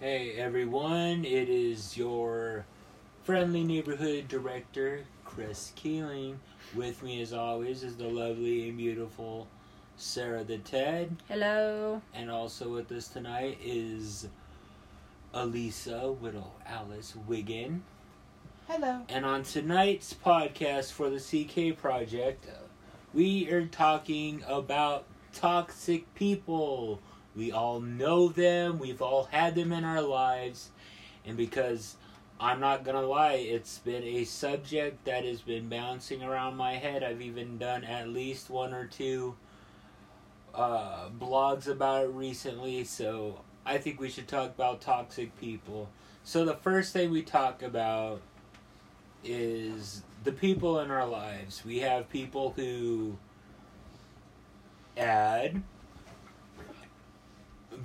[0.00, 2.64] Hey everyone, it is your
[3.22, 6.40] friendly neighborhood director, Chris Keeling.
[6.74, 9.46] With me, as always, is the lovely and beautiful
[9.98, 11.14] Sarah the Ted.
[11.28, 12.00] Hello.
[12.14, 14.26] And also with us tonight is
[15.34, 17.82] Elisa, widow Alice Wiggin.
[18.68, 19.02] Hello.
[19.06, 22.46] And on tonight's podcast for the CK Project,
[23.12, 25.04] we are talking about
[25.34, 27.02] toxic people.
[27.36, 30.70] We all know them, we've all had them in our lives,
[31.24, 31.96] and because
[32.40, 37.04] I'm not gonna lie, it's been a subject that has been bouncing around my head.
[37.04, 39.36] I've even done at least one or two
[40.54, 45.88] uh, blogs about it recently, so I think we should talk about toxic people.
[46.24, 48.20] So, the first thing we talk about
[49.22, 51.64] is the people in our lives.
[51.64, 53.16] We have people who
[54.96, 55.62] add,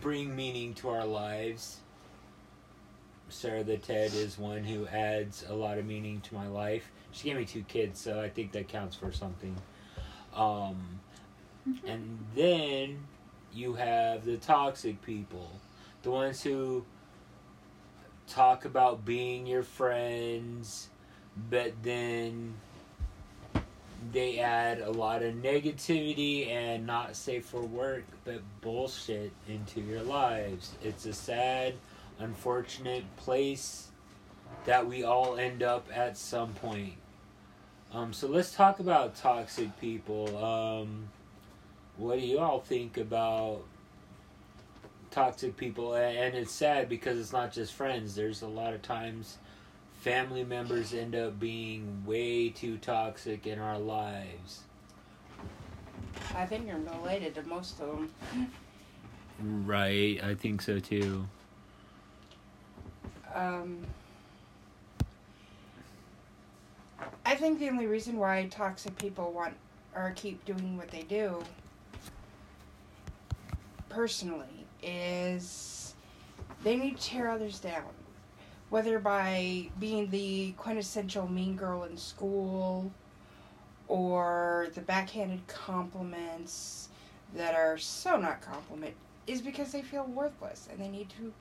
[0.02, 1.78] bring meaning to our lives.
[3.30, 6.92] Sarah the Ted is one who adds a lot of meaning to my life.
[7.12, 9.56] She gave me two kids, so I think that counts for something.
[10.36, 11.00] Um,
[11.86, 13.00] and then
[13.54, 15.50] you have the toxic people,
[16.04, 16.86] the ones who
[18.28, 20.90] talk about being your friends,
[21.50, 22.54] but then
[24.16, 30.02] they add a lot of negativity and not safe for work, but bullshit into your
[30.04, 30.72] lives.
[30.82, 31.74] It's a sad,
[32.20, 33.90] unfortunate place
[34.64, 36.94] that we all end up at some point.
[37.92, 40.38] Um, so let's talk about toxic people.
[40.42, 41.10] Um,
[41.98, 43.64] what do you all think about
[45.12, 45.94] toxic people?
[45.96, 48.16] And it's sad because it's not just friends.
[48.16, 49.40] There's a lot of times
[50.06, 54.62] family members end up being way too toxic in our lives.
[56.36, 58.12] I think you're related to most of them.
[59.66, 61.26] Right, I think so too.
[63.34, 63.80] Um,
[67.26, 69.56] I think the only reason why toxic people want
[69.96, 71.44] or keep doing what they do,
[73.90, 75.96] personally, is
[76.64, 77.86] they need to tear others down.
[78.76, 82.92] Whether by being the quintessential mean girl in school
[83.88, 86.90] or the backhanded compliments
[87.34, 88.94] that are so not compliment,
[89.28, 91.32] is because they feel worthless and they need to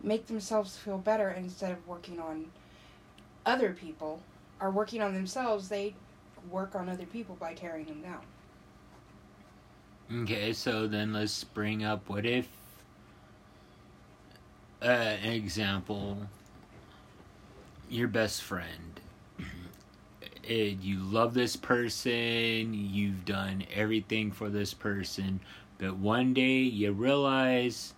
[0.00, 2.46] make themselves feel better instead of working on
[3.44, 4.22] other people
[4.60, 5.92] are working on themselves they
[6.52, 8.22] work on other people by tearing them down.
[10.22, 12.46] Okay, so then let's bring up what if
[14.80, 16.28] uh, an example
[17.90, 19.00] your best friend
[19.38, 19.46] and
[20.48, 25.40] eh, you love this person you've done everything for this person
[25.78, 27.94] but one day you realize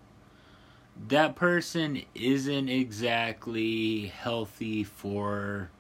[1.09, 5.71] that person isn't exactly healthy for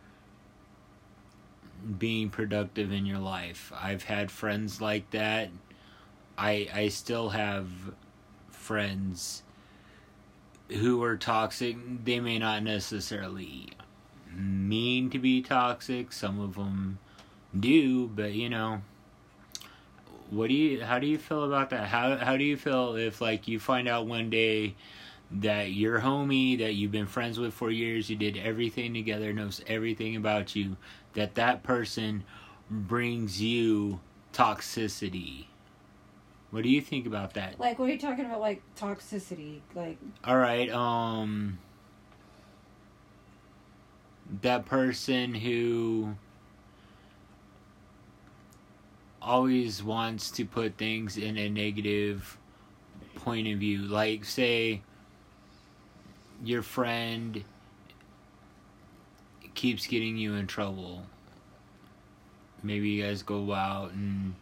[1.98, 3.72] being productive in your life.
[3.76, 5.50] I've had friends like that.
[6.38, 7.68] I I still have
[8.50, 9.42] friends
[10.68, 11.76] who are toxic.
[12.04, 13.70] They may not necessarily
[14.34, 16.12] mean to be toxic.
[16.12, 16.98] Some of them
[17.58, 18.82] do, but you know,
[20.30, 21.88] what do you how do you feel about that?
[21.88, 24.74] How how do you feel if like you find out one day
[25.30, 29.62] that your homie that you've been friends with for years, you did everything together, knows
[29.66, 30.76] everything about you,
[31.14, 32.24] that that person
[32.70, 34.00] brings you
[34.32, 35.46] toxicity.
[36.50, 37.58] What do you think about that?
[37.58, 38.40] Like, what are you talking about?
[38.40, 39.60] Like toxicity?
[39.74, 41.58] Like, All right, um
[44.42, 46.14] that person who
[49.20, 52.38] always wants to put things in a negative
[53.14, 53.78] point of view.
[53.82, 54.82] Like say
[56.44, 57.44] your friend
[59.54, 61.04] keeps getting you in trouble.
[62.62, 64.34] Maybe you guys go out and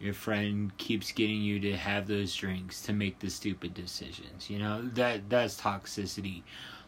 [0.00, 4.48] your friend keeps getting you to have those drinks to make the stupid decisions.
[4.48, 6.42] You know, that that's toxicity.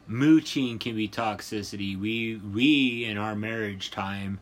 [0.07, 1.99] Mooching can be toxicity.
[1.99, 4.41] We we in our marriage time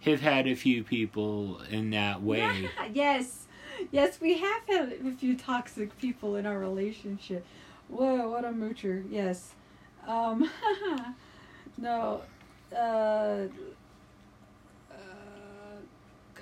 [0.00, 2.68] have had a few people in that way.
[2.92, 3.46] yes,
[3.90, 7.44] yes, we have had a few toxic people in our relationship.
[7.88, 9.04] Whoa, what a moocher!
[9.10, 9.54] Yes,
[10.06, 10.48] um,
[11.78, 12.22] no,
[12.72, 13.48] uh, uh,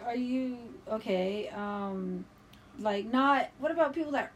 [0.04, 0.58] are you
[0.88, 1.49] okay?
[1.49, 2.25] Um,
[2.81, 3.50] like not.
[3.58, 4.32] What about people that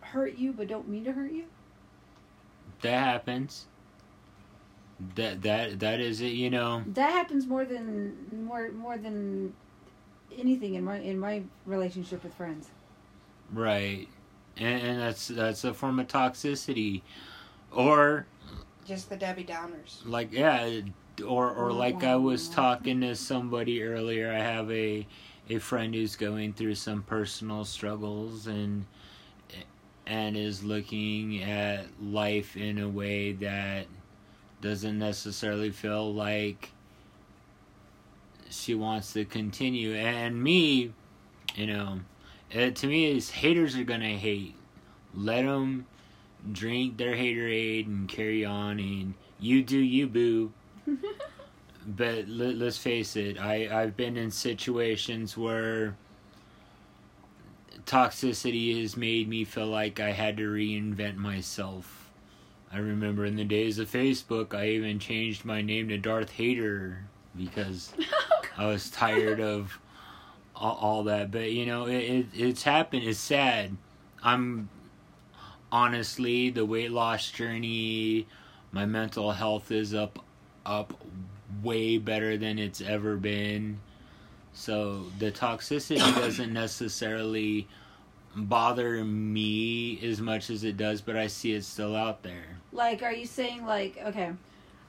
[0.00, 1.44] hurt you but don't mean to hurt you?
[2.82, 3.66] That happens.
[5.14, 6.32] That that that is it.
[6.32, 6.82] You know.
[6.86, 8.16] That happens more than
[8.46, 9.54] more more than
[10.36, 12.68] anything in my in my relationship with friends.
[13.52, 14.08] Right.
[14.56, 17.02] and, and that's that's a form of toxicity,
[17.72, 18.26] or
[18.84, 20.00] Just the Debbie Downers.
[20.04, 20.80] like yeah,
[21.26, 22.52] or or like I was oh.
[22.52, 24.32] talking to somebody earlier.
[24.32, 25.06] I have a
[25.48, 28.84] a friend who's going through some personal struggles and
[30.08, 33.86] and is looking at life in a way that
[34.60, 36.70] doesn't necessarily feel like
[38.50, 39.94] she wants to continue.
[39.94, 40.92] And me
[41.54, 42.00] you know
[42.50, 44.54] it, to me is haters are gonna hate.
[45.14, 45.86] Let them
[46.52, 50.52] drink their haterade and carry on and you do you boo.
[51.86, 55.96] But let, let's face it i i've been in situations where
[57.88, 62.10] toxicity has made me feel like i had to reinvent myself.
[62.70, 67.04] I remember in the days of facebook i even changed my name to darth hater
[67.36, 69.78] because oh, i was tired of
[70.58, 71.30] all, all that.
[71.30, 73.04] But you know it, it it's happened.
[73.04, 73.76] It's sad.
[74.22, 74.68] I'm
[75.70, 78.26] honestly the weight loss journey
[78.72, 80.24] my mental health is up
[80.64, 80.94] up
[81.62, 83.78] way better than it's ever been
[84.58, 87.68] so the toxicity doesn't necessarily
[88.34, 93.02] bother me as much as it does but i see it still out there Like,
[93.02, 94.32] are you saying like, okay,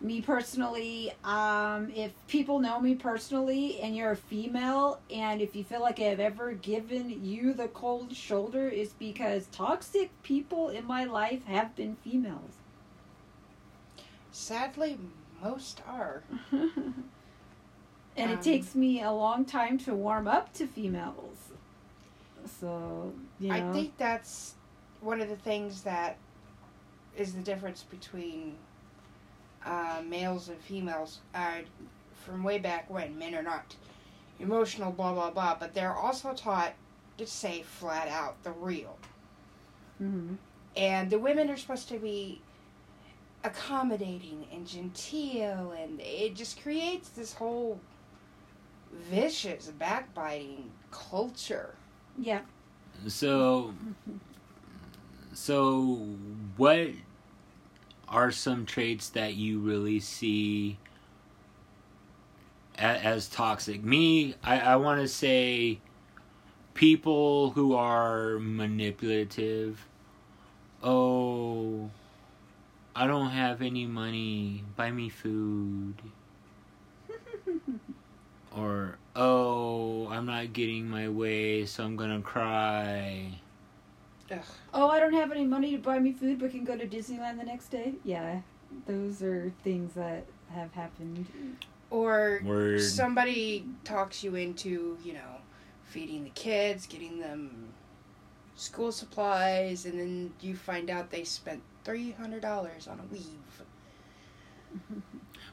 [0.01, 5.63] me personally, um, if people know me personally and you're a female, and if you
[5.63, 11.03] feel like I've ever given you the cold shoulder, it's because toxic people in my
[11.05, 12.51] life have been females.
[14.31, 14.97] Sadly,
[15.41, 16.23] most are.
[18.19, 21.37] and Um, it takes me a long time to warm up to females.
[22.59, 23.55] So, you know.
[23.55, 24.55] I think that's
[25.01, 26.17] one of the things that
[27.17, 28.55] is the difference between
[29.65, 31.19] uh, males and females.
[31.33, 31.59] Uh,
[32.25, 33.75] from way back when, men are not
[34.39, 36.73] emotional, blah blah blah, but they're also taught
[37.17, 38.97] to say flat out the real.
[40.01, 40.37] Mhm.
[40.77, 42.41] And the women are supposed to be
[43.43, 47.79] accommodating and genteel, and it just creates this whole
[48.91, 51.75] vicious, backbiting culture.
[52.17, 52.41] Yeah.
[53.07, 53.73] So,
[55.33, 55.95] so
[56.57, 56.89] what
[58.07, 60.77] are some traits that you really see
[62.75, 63.83] as, as toxic?
[63.83, 65.79] Me, I, I want to say
[66.73, 69.85] people who are manipulative.
[70.83, 71.89] Oh,
[72.95, 74.63] I don't have any money.
[74.75, 75.95] Buy me food.
[78.59, 83.39] Or, oh, I'm not getting my way, so I'm gonna cry.
[84.31, 84.39] Ugh.
[84.73, 87.37] Oh, I don't have any money to buy me food, but can go to Disneyland
[87.37, 87.93] the next day.
[88.03, 88.41] Yeah,
[88.85, 91.25] those are things that have happened.
[91.89, 92.81] Or Word.
[92.81, 95.37] somebody talks you into, you know,
[95.85, 97.69] feeding the kids, getting them
[98.55, 103.63] school supplies, and then you find out they spent $300 on a weave.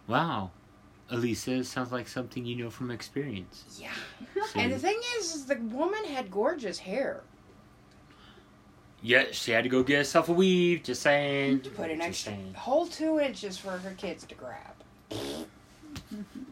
[0.09, 0.51] Wow.
[1.11, 3.79] Elisa, sounds like something you know from experience.
[3.81, 3.91] Yeah.
[4.53, 4.61] See?
[4.61, 7.23] And the thing is, is the woman had gorgeous hair.
[9.03, 11.61] yeah, she had to go get herself a weave, just saying.
[11.61, 12.55] To put an Just extra saying.
[12.55, 14.75] whole two inches for her kids to grab.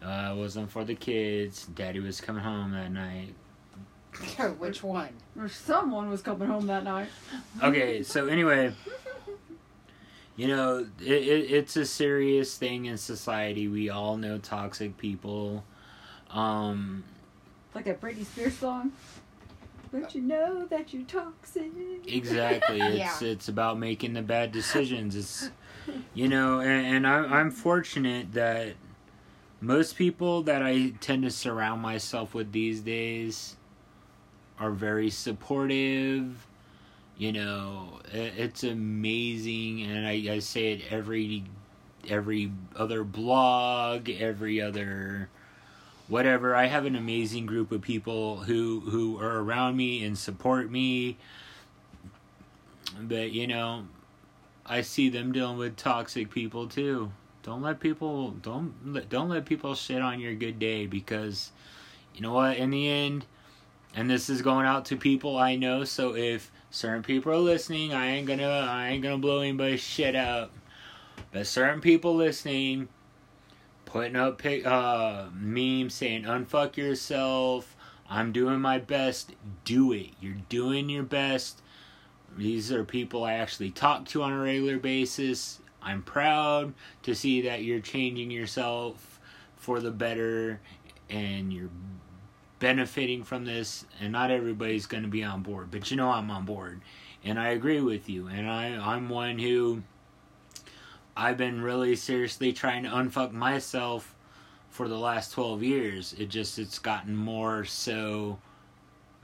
[0.02, 1.66] Uh, it wasn't for the kids.
[1.66, 3.34] Daddy was coming home that night.
[4.58, 5.10] Which one?
[5.38, 7.08] Or someone was coming home that night.
[7.62, 8.72] Okay, so anyway,
[10.36, 13.68] you know, it, it, it's a serious thing in society.
[13.68, 15.64] We all know toxic people.
[16.30, 17.04] Um,
[17.74, 18.92] Like a Britney Spears song.
[19.92, 21.70] Don't you know that you're toxic?
[22.06, 22.80] Exactly.
[22.82, 25.14] It's it's about making the bad decisions.
[25.14, 25.50] It's
[26.14, 28.74] you know, and, and I, I'm fortunate that
[29.60, 33.54] most people that I tend to surround myself with these days
[34.58, 36.44] are very supportive.
[37.16, 41.44] You know, it's amazing, and I, I say it every
[42.08, 45.28] every other blog, every other
[46.08, 46.54] whatever.
[46.54, 51.16] I have an amazing group of people who who are around me and support me.
[53.00, 53.86] But you know,
[54.66, 57.12] I see them dealing with toxic people too.
[57.42, 61.52] Don't let people don't don't let people shit on your good day because
[62.14, 62.56] you know what?
[62.56, 63.26] In the end,
[63.94, 65.84] and this is going out to people I know.
[65.84, 70.16] So if certain people are listening, I ain't gonna I ain't gonna blow anybody's shit
[70.16, 70.52] up.
[71.32, 72.88] But certain people listening,
[73.84, 77.76] putting up pic, uh, memes saying "unfuck yourself,"
[78.10, 80.10] "I'm doing my best." Do it.
[80.20, 81.62] You're doing your best.
[82.36, 85.60] These are people I actually talk to on a regular basis.
[85.80, 89.20] I'm proud to see that you're changing yourself
[89.56, 90.60] for the better
[91.08, 91.70] and you're
[92.64, 93.84] benefiting from this.
[94.00, 96.80] And not everybody's going to be on board, but you know I'm on board.
[97.22, 98.26] and I agree with you.
[98.28, 99.82] And I I'm one who
[101.14, 104.14] I've been really seriously trying to unfuck myself
[104.70, 106.14] for the last 12 years.
[106.18, 108.38] It just it's gotten more so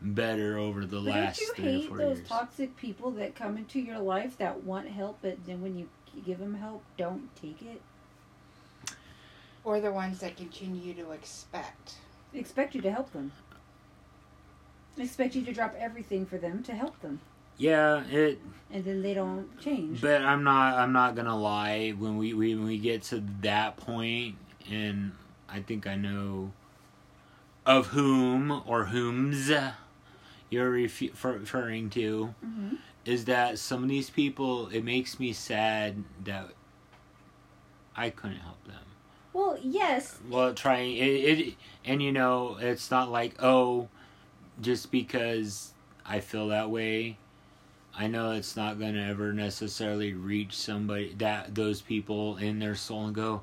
[0.02, 2.28] better over the But last don't you three or hate four those years.
[2.28, 5.88] toxic people that come into your life that want help, but then when you
[6.26, 7.80] give them help, don't take it?
[9.64, 11.96] Or the ones that continue to expect.
[12.32, 13.32] Expect you to help them.
[14.98, 17.20] Expect you to drop everything for them to help them,
[17.60, 18.40] yeah, it
[18.72, 20.00] and then they don't change.
[20.00, 20.78] But I'm not.
[20.78, 21.90] I'm not gonna lie.
[21.90, 24.36] When we, we when we get to that point,
[24.70, 25.12] and
[25.48, 26.52] I think I know
[27.66, 29.50] of whom or whom's
[30.48, 34.68] you're referring to, hmm is that some of these people.
[34.68, 36.48] It makes me sad that
[37.96, 38.89] I couldn't help them.
[39.32, 43.88] Well, yes, Well, trying it, it, and you know, it's not like oh,
[44.60, 45.72] just because
[46.04, 47.16] I feel that way.
[47.94, 53.06] I know it's not gonna ever necessarily reach somebody that those people in their soul
[53.06, 53.42] and go,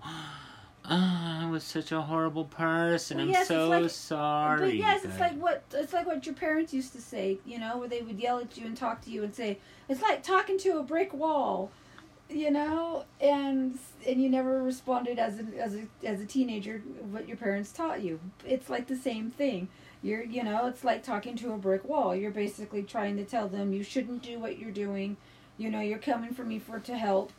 [0.86, 3.18] "Ah, I was such a horrible person.
[3.18, 6.36] Well, I'm yes, so like- sorry." But yes, it's like what it's like what your
[6.36, 9.10] parents used to say, you know, where they would yell at you and talk to
[9.10, 11.72] you and say, "It's like talking to a brick wall,"
[12.30, 16.80] you know, and and you never responded as a as a as a teenager
[17.12, 18.20] what your parents taught you.
[18.46, 19.70] It's like the same thing.
[20.02, 22.16] You're you know, it's like talking to a brick wall.
[22.16, 25.18] You're basically trying to tell them you shouldn't do what you're doing.
[25.58, 27.32] You know, you're coming for me for to help.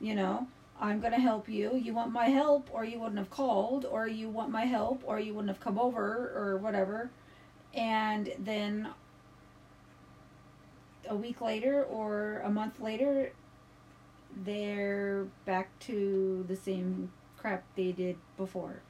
[0.00, 0.48] You know,
[0.80, 1.76] I'm gonna help you.
[1.76, 5.20] You want my help, or you wouldn't have called, or you want my help, or
[5.20, 7.10] you wouldn't have come over, or whatever.
[7.74, 8.88] And then
[11.08, 13.32] a week later or a month later,
[14.44, 18.82] they're back to the same crap they did before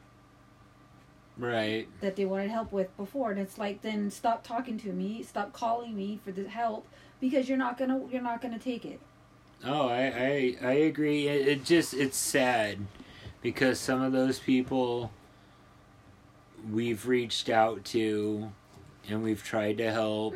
[1.39, 1.89] right.
[2.01, 3.31] that they wanted help with before.
[3.31, 6.87] And it's like, then stop talking to me, stop calling me for the help
[7.21, 9.01] because you're not gonna you're not gonna take it.
[9.65, 11.29] Oh, I I, I agree.
[11.29, 12.79] It, it just it's sad
[13.41, 15.13] because some of those people
[16.71, 18.53] we've reached out to
[19.09, 20.35] and we've tried to help.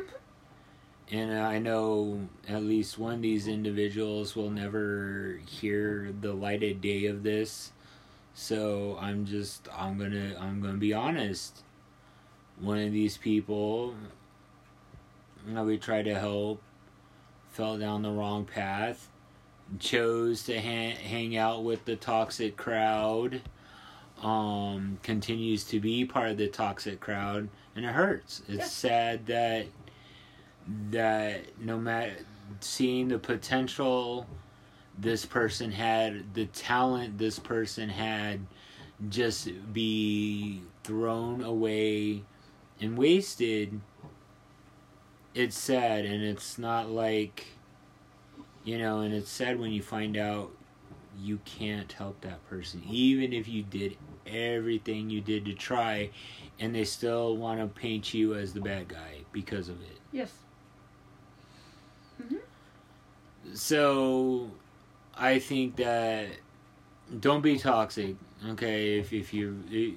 [1.09, 6.81] And I know at least one of these individuals will never hear the light of
[6.81, 7.71] day of this.
[8.33, 11.63] So I'm just I'm gonna I'm gonna be honest.
[12.59, 13.95] One of these people
[15.47, 16.61] that we tried to help
[17.51, 19.09] fell down the wrong path
[19.79, 23.41] chose to ha- hang out with the toxic crowd
[24.21, 28.63] um continues to be part of the toxic crowd and it hurts it's Yeah.
[28.65, 29.65] sad that
[30.91, 32.15] that no matter
[32.59, 34.25] seeing the potential
[34.97, 38.39] this person had the talent this person had
[39.09, 42.23] just be thrown away
[42.81, 43.79] and wasted
[45.37, 46.05] it's sad.
[46.05, 47.45] And it's not like
[48.63, 50.51] you know and it's sad when you find out
[51.19, 52.81] you can't help that person.
[52.89, 56.09] Even if you did everything you did to try
[56.59, 59.97] and they still want to paint you as the bad guy because of it.
[60.11, 60.33] Yes.
[63.53, 64.49] So
[65.15, 66.27] i think that
[67.19, 68.15] don't be toxic
[68.49, 68.99] okay?
[68.99, 69.95] If, if you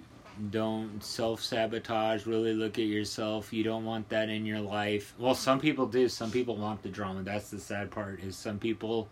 [0.51, 5.15] don't self-sabotage really look at yourself you don't want that in your life.
[5.19, 8.59] Well some people do some people want the drama that's the sad part is some
[8.59, 9.09] people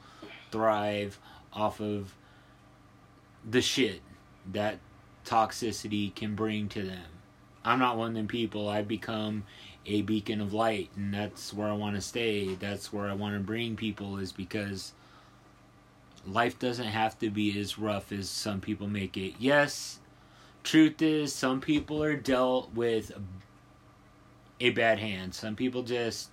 [0.51, 1.19] thrive
[1.53, 2.15] off of
[3.49, 4.01] the shit
[4.53, 4.79] that
[5.27, 7.05] toxicity can bring to them.
[7.65, 9.45] I'm not one of them people i've become
[9.87, 12.55] a beacon of light and that's where i want to stay.
[12.55, 14.93] That's where i want to bring people is because
[16.27, 19.35] life doesn't have to be as rough as some people make it.
[19.39, 19.99] Yes
[20.69, 23.11] truth is some people are dealt with
[24.61, 25.35] a bad hand.
[25.35, 26.29] Some people just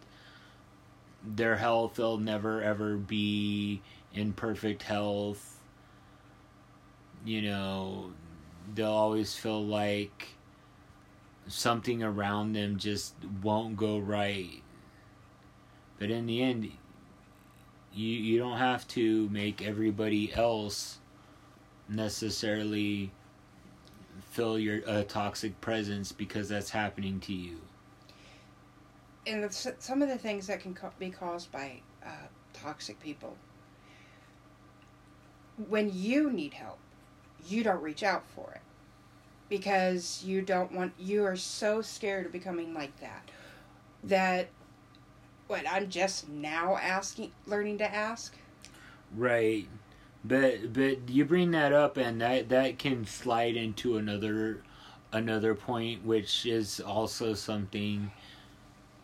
[1.24, 3.82] their health will never ever be
[4.14, 5.60] in perfect health.
[7.24, 8.12] You know
[8.74, 10.28] they'll always feel like
[11.48, 14.62] something around them just won't go right.
[16.00, 16.72] But in the end
[17.94, 21.00] you you don't have to make everybody else
[21.88, 23.12] necessarily
[24.32, 27.62] feel your toxic presence because that's happening to you.
[29.28, 32.10] And some of the things that can be caused by uh,
[32.54, 33.36] toxic people.
[35.70, 36.80] When you need help
[37.48, 38.62] you don't reach out for it
[39.50, 43.30] because you don't want you are so scared of becoming like that
[44.04, 44.48] that
[45.48, 48.36] what i'm just now asking learning to ask
[49.16, 49.68] Right.
[50.24, 54.64] But but you bring that up and that that can slide into another
[55.12, 58.12] another point which is also something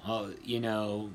[0.05, 1.11] uh, you know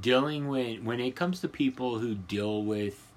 [0.00, 3.09] dealing with when it comes to people who deal with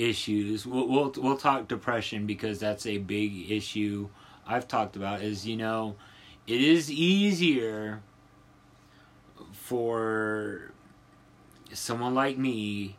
[0.00, 0.66] issues.
[0.66, 4.08] We'll, we'll we'll talk depression because that's a big issue
[4.46, 5.96] I've talked about is you know
[6.46, 8.02] it is easier
[9.52, 10.72] for
[11.72, 12.96] someone like me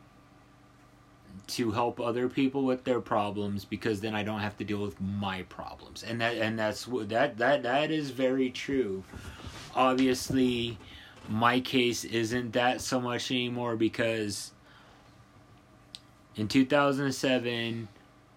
[1.47, 4.99] to help other people with their problems because then I don't have to deal with
[5.01, 6.03] my problems.
[6.03, 9.03] And that and that's that that that is very true.
[9.75, 10.77] Obviously
[11.29, 14.51] my case isn't that so much anymore because
[16.35, 17.87] in 2007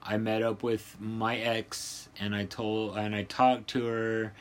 [0.03, 4.33] I met up with my ex and I told and I talked to her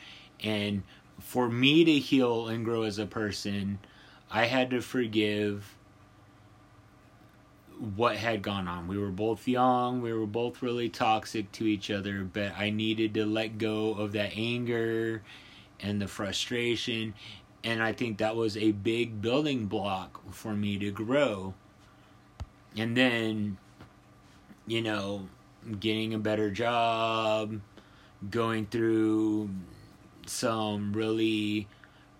[0.42, 0.82] and
[1.20, 3.78] for me to heal and grow as a person
[4.30, 5.76] I had to forgive
[7.96, 8.86] what had gone on.
[8.88, 13.14] We were both young, we were both really toxic to each other, but I needed
[13.14, 15.22] to let go of that anger
[15.80, 17.14] and the frustration.
[17.62, 21.54] And I think that was a big building block for me to grow.
[22.76, 23.58] And then,
[24.66, 25.28] you know,
[25.80, 27.60] getting a better job,
[28.30, 29.50] going through
[30.26, 31.68] some really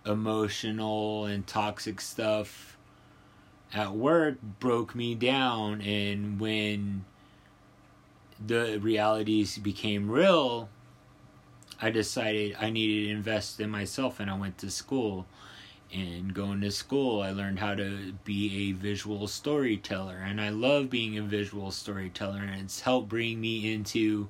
[0.05, 2.77] emotional and toxic stuff
[3.73, 5.81] at work broke me down.
[5.81, 7.05] And when
[8.43, 10.69] the realities became real
[11.81, 15.25] i decided i needed to invest in myself and i went to school
[15.93, 20.89] and going to school i learned how to be a visual storyteller and i love
[20.89, 24.27] being a visual storyteller and it's helped bring me into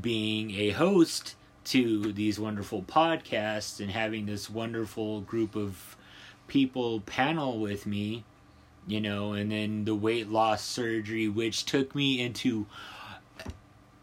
[0.00, 5.96] being a host to these wonderful podcasts and having this wonderful group of
[6.46, 8.24] people panel with me,
[8.86, 12.66] you know, and then the weight loss surgery, which took me into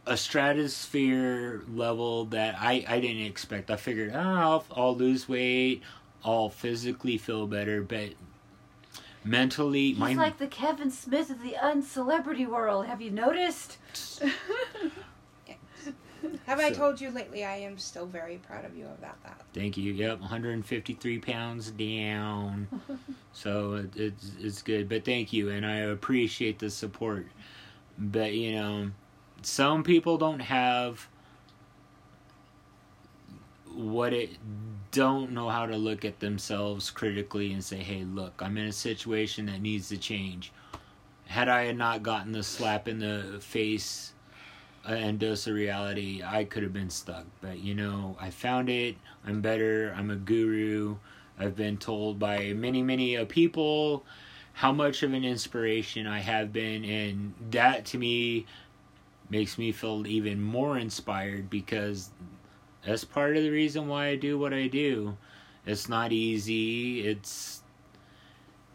[0.05, 3.71] a stratosphere level that I, I didn't expect.
[3.71, 5.81] I figured, oh, I'll, I'll lose weight,
[6.25, 8.09] I'll physically feel better, but
[9.23, 10.13] mentally, He's my...
[10.15, 12.87] like the Kevin Smith of the uncelebrity world.
[12.87, 13.77] Have you noticed?
[16.47, 17.45] Have so, I told you lately?
[17.45, 19.41] I am still very proud of you about that.
[19.53, 19.93] Thank you.
[19.93, 22.67] Yep, 153 pounds down.
[23.31, 27.27] so it, it's it's good, but thank you, and I appreciate the support.
[27.99, 28.91] But you know,
[29.43, 31.07] some people don't have
[33.75, 34.31] what it
[34.91, 38.71] don't know how to look at themselves critically and say, "Hey, look, I'm in a
[38.71, 40.51] situation that needs to change."
[41.25, 44.13] Had I not gotten the slap in the face
[44.87, 47.25] and dose of reality, I could have been stuck.
[47.41, 48.95] But you know, I found it.
[49.25, 49.93] I'm better.
[49.97, 50.97] I'm a guru.
[51.37, 54.05] I've been told by many, many uh, people
[54.53, 58.45] how much of an inspiration I have been, and that to me
[59.29, 62.11] makes me feel even more inspired because
[62.85, 65.17] that's part of the reason why I do what I do.
[65.65, 67.05] It's not easy.
[67.05, 67.61] It's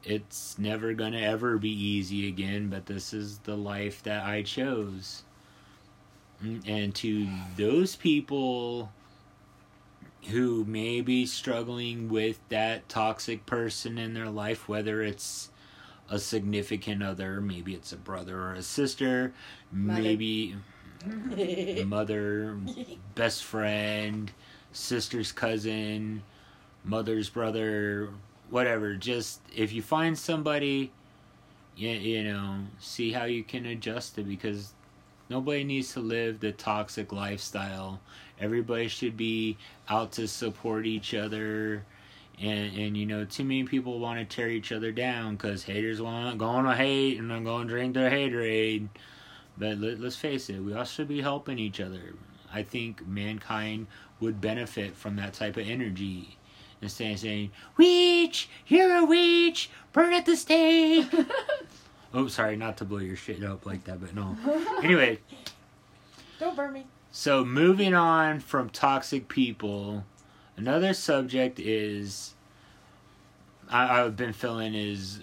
[0.02, 4.42] it's never going to ever be easy again, but this is the life that I
[4.42, 5.22] chose.
[6.42, 8.90] Mm, and to those people
[10.30, 15.50] who may be struggling with that toxic person in their life, whether it's
[16.08, 19.32] a significant other, maybe it's a brother or a sister,
[19.70, 20.02] mother.
[20.02, 20.56] maybe
[21.86, 22.56] mother,
[23.14, 24.30] best friend,
[24.72, 26.22] sister's cousin,
[26.84, 28.10] mother's brother,
[28.50, 28.94] whatever.
[28.94, 30.92] Just if you find somebody,
[31.76, 34.72] you, you know, see how you can adjust it because
[35.30, 38.00] Nobody needs to live the toxic lifestyle.
[38.40, 39.56] Everybody should be
[39.88, 41.84] out to support each other.
[42.40, 46.02] And, and you know, too many people want to tear each other down because haters
[46.02, 48.88] want going to hate and I'm going to drink their haterade.
[49.60, 52.14] But let, let's face it, we all should be helping each other.
[52.52, 53.86] I think mankind
[54.18, 56.38] would benefit from that type of energy
[56.80, 61.06] instead of saying, Witch, you're a witch, burn at the stake.
[62.12, 64.36] Oh, sorry, not to blow your shit up like that, but no.
[64.82, 65.20] anyway.
[66.40, 66.86] Don't burn me.
[67.12, 70.04] So, moving on from toxic people,
[70.56, 72.34] another subject is
[73.68, 75.22] I, I've been feeling is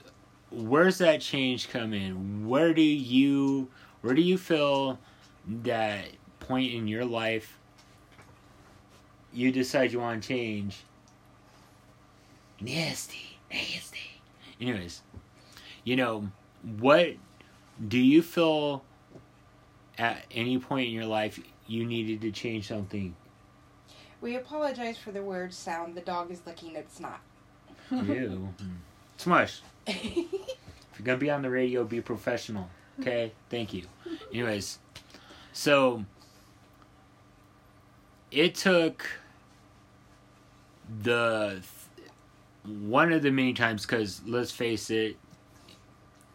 [0.50, 2.48] where's that change come in?
[2.48, 3.68] Where do you
[4.08, 4.98] where do you feel
[5.64, 6.06] that
[6.40, 7.60] point in your life
[9.34, 10.78] you decide you want to change?
[12.62, 14.22] Nasty, nasty.
[14.62, 15.02] Anyways,
[15.84, 16.30] you know,
[16.80, 17.16] what
[17.86, 18.82] do you feel
[19.98, 23.14] at any point in your life you needed to change something?
[24.22, 25.96] We apologize for the weird sound.
[25.96, 27.20] The dog is licking its knot.
[27.92, 28.54] Ew.
[29.18, 29.60] Smush.
[29.86, 32.70] if you're gonna be on the radio, be professional.
[33.00, 33.32] Okay?
[33.50, 33.84] Thank you.
[34.34, 34.80] Anyways,
[35.54, 36.06] so
[38.32, 39.08] it took
[41.04, 41.62] the
[42.64, 45.18] one of the many times because let's face it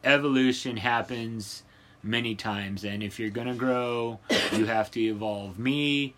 [0.05, 1.63] evolution happens
[2.03, 4.19] many times and if you're gonna grow
[4.53, 6.15] you have to evolve me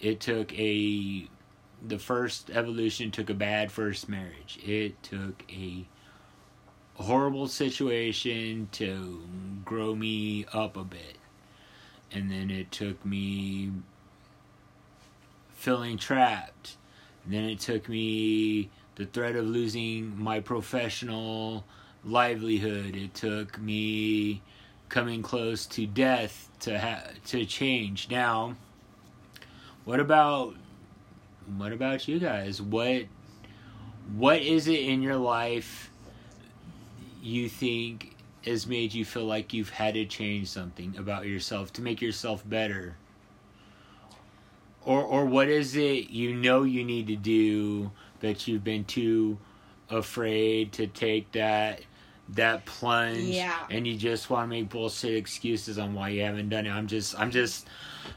[0.00, 1.26] it took a
[1.86, 5.86] the first evolution took a bad first marriage it took a
[6.94, 9.22] horrible situation to
[9.64, 11.18] grow me up a bit
[12.12, 13.70] and then it took me
[15.54, 16.76] feeling trapped
[17.26, 21.64] then it took me the threat of losing my professional
[22.04, 22.94] livelihood.
[22.94, 24.42] It took me
[24.88, 28.08] coming close to death to ha- to change.
[28.10, 28.56] Now,
[29.84, 30.54] what about
[31.56, 32.60] what about you guys?
[32.60, 33.04] What
[34.14, 35.90] what is it in your life
[37.24, 41.82] you think has made you feel like you've had to change something about yourself to
[41.82, 42.96] make yourself better?
[44.84, 49.38] Or or what is it you know you need to do that you've been too
[49.88, 51.80] afraid to take that
[52.30, 53.54] that plunge Yeah.
[53.70, 56.70] and you just want to make bullshit excuses on why you haven't done it.
[56.70, 57.66] I'm just I'm just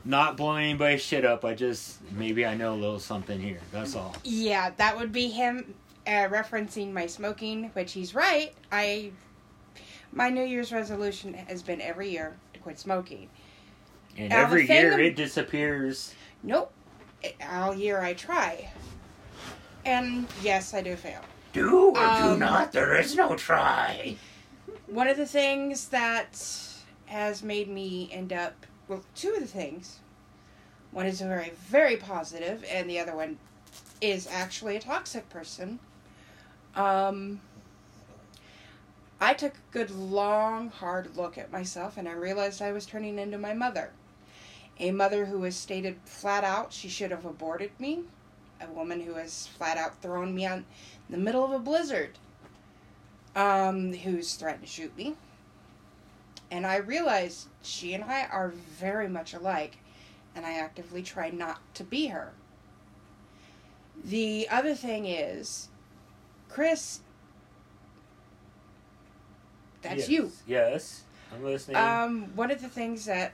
[0.03, 1.45] not blowing anybody's shit up.
[1.45, 3.59] I just maybe I know a little something here.
[3.71, 4.15] That's all.
[4.25, 5.73] Yeah, that would be him
[6.07, 8.53] uh, referencing my smoking, which he's right.
[8.71, 9.11] I
[10.13, 13.29] my New Year's resolution has been every year to quit smoking.
[14.17, 16.15] And Now, every year it disappears.
[16.41, 16.71] Nope,
[17.21, 18.71] It- all year I try,
[19.85, 21.21] and yes, I do fail.
[21.53, 22.71] Do or do Um, not.
[22.71, 24.15] There is no try.
[24.87, 26.41] One of the things that
[27.07, 29.99] has made me end up well, two of the things.
[30.91, 33.37] One is a very very positive, and the other one
[33.99, 35.79] is actually a toxic person.
[36.77, 37.41] Um,
[39.19, 43.17] I took a good long hard look at myself, and I realized I was turning
[43.17, 43.91] into my mother.
[44.79, 48.03] A mother who has stated flat out she should have aborted me.
[48.61, 50.65] A woman who has flat out thrown me out in
[51.09, 52.19] the middle of a blizzard.
[53.35, 55.15] Um, who's threatened to shoot me.
[56.51, 59.77] And I realized she and I are very much alike,
[60.35, 62.33] and I actively try not to be her.
[64.03, 65.69] The other thing is,
[66.49, 67.01] Chris,
[69.81, 70.09] that's Yes.
[70.09, 70.31] you.
[70.45, 71.03] Yes.
[71.33, 71.77] I'm listening.
[71.77, 73.33] Um, one of the things that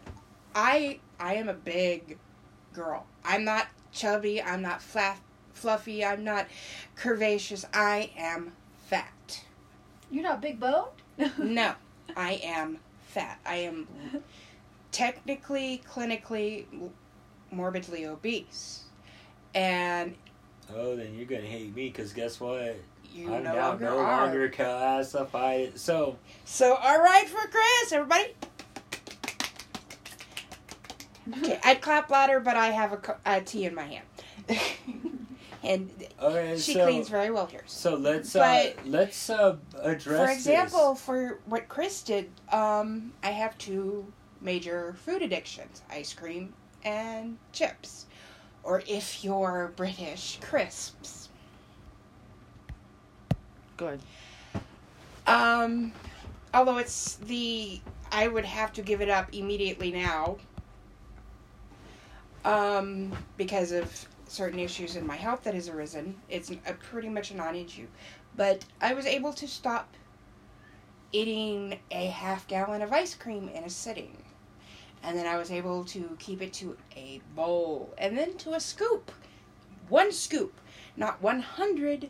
[0.55, 2.17] I I am a big
[2.73, 3.05] girl.
[3.23, 4.41] I'm not chubby.
[4.41, 5.19] I'm not flat,
[5.53, 6.03] fluffy.
[6.03, 6.47] I'm not
[6.97, 7.65] curvaceous.
[7.73, 8.53] I am
[8.87, 9.43] fat.
[10.11, 10.89] You're not big boned?
[11.37, 11.73] No,
[12.17, 13.39] I am fat.
[13.45, 13.87] I am
[14.91, 16.65] technically, clinically,
[17.51, 18.83] morbidly obese,
[19.53, 20.15] and
[20.75, 22.77] oh, then you're gonna hate me because guess what?
[23.13, 24.25] You I'm no now longer no are.
[24.25, 25.77] longer classified.
[25.79, 28.33] So So, all right for Chris, everybody.
[31.37, 34.05] Okay, I'd clap louder, but I have a, a tea in my hand,
[35.63, 35.89] and
[36.21, 37.63] okay, she so cleans very well here.
[37.65, 43.57] so let's uh, let's uh, address For example, for what Chris did, um, I have
[43.57, 48.05] two major food addictions: ice cream and chips,
[48.63, 51.22] or if you're British, crisps.
[55.27, 55.91] Um,
[56.53, 60.37] although it's the I would have to give it up immediately now.
[62.45, 67.31] Um, because of certain issues in my health that has arisen, it's a pretty much
[67.31, 67.87] a non-issue.
[68.35, 69.87] But I was able to stop
[71.11, 74.17] eating a half gallon of ice cream in a sitting.
[75.03, 78.59] And then I was able to keep it to a bowl and then to a
[78.59, 79.11] scoop.
[79.89, 80.53] One scoop,
[80.97, 82.09] not 100,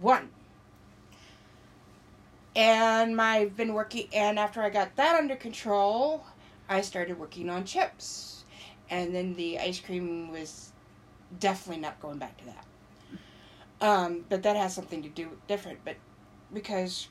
[0.00, 0.30] one.
[2.54, 6.24] And I've been working, and after I got that under control,
[6.68, 8.44] I started working on chips.
[8.90, 10.72] And then the ice cream was
[11.40, 12.66] definitely not going back to that.
[13.80, 15.78] Um, but that has something to do with different.
[15.84, 15.96] But
[16.52, 17.08] because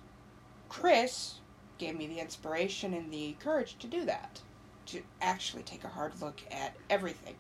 [0.69, 1.35] Chris
[1.79, 4.41] gave me the inspiration and the courage to do that,
[4.85, 7.35] to actually take a hard look at everything.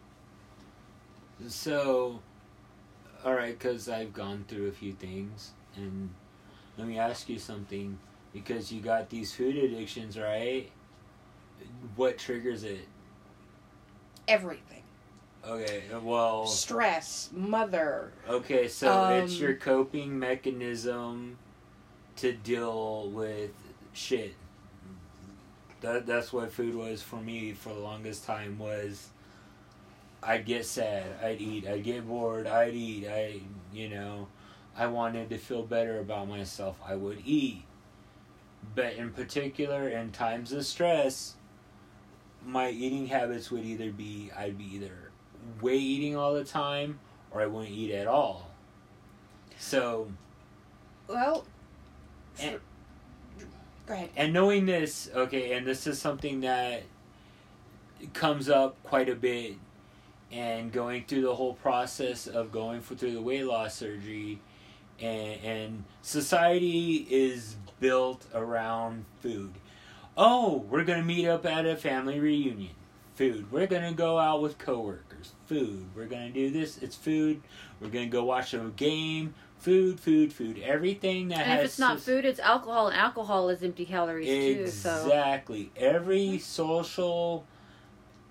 [1.47, 2.19] So,
[3.23, 6.09] all right, because I've gone through a few things, and
[6.77, 7.97] let me ask you something.
[8.33, 10.71] Because you got these food addictions, right?
[11.95, 12.87] What triggers it?
[14.27, 14.83] Everything.
[15.45, 21.37] Okay, well, Stress, mother, okay, so it's Um, your coping mechanism
[22.17, 23.49] to deal with
[23.91, 24.35] shit.
[25.81, 29.09] That that's what food was for me for the longest time was
[30.21, 33.41] I'd get sad, I'd eat, I'd get bored, I'd eat, I
[33.73, 34.27] you know,
[34.77, 37.63] I wanted to feel better about myself, I would eat.
[38.75, 41.35] But in particular in times of stress,
[42.45, 45.11] my eating habits would either be I'd be either
[45.61, 46.99] way eating all the time
[47.31, 48.49] or I wouldn't eat at all.
[49.57, 50.11] So
[51.07, 51.45] Well,
[52.39, 52.59] And-
[53.85, 54.09] go ahead.
[54.15, 56.83] and knowing this, okay, and this is something that
[58.13, 59.55] comes up quite a bit,
[60.31, 64.39] and going through the whole process of going for, through the weight loss surgery,
[65.01, 69.53] and, and society is built around food.
[70.17, 72.71] Oh, we're gonna meet up at a family reunion.
[73.15, 73.51] Food.
[73.51, 75.33] We're gonna go out with coworkers.
[75.45, 75.85] Food.
[75.95, 76.77] We're gonna do this.
[76.77, 77.41] It's food.
[77.79, 79.33] We're gonna go watch a game.
[79.59, 80.59] Food, food, food.
[80.59, 84.27] Everything that And has if it's not food, it's alcohol, and alcohol is empty calories
[84.27, 84.67] too.
[84.67, 85.71] So Exactly.
[85.77, 87.45] Every social